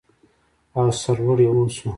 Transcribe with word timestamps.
او 0.77 0.83
سرلوړي 1.01 1.45
اوسو. 1.49 1.87